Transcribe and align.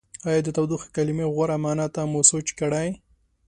ایا 0.27 0.41
د 0.45 0.47
تودوخې 0.55 0.89
کلمې 0.95 1.25
غوره 1.33 1.57
معنا 1.63 1.87
ته 1.95 2.01
مو 2.11 2.21
سوچ 2.31 2.47
کړی؟ 2.59 2.87